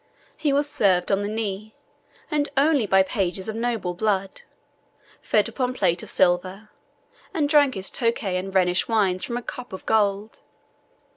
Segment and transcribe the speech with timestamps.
[0.35, 1.75] He was served on the knee,
[2.31, 4.41] and only by pages of noble blood,
[5.21, 6.71] fed upon plate of silver,
[7.35, 10.41] and drank his Tokay and Rhenish wines from a cup of gold.